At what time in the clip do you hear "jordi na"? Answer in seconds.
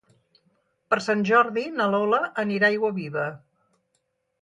1.31-1.89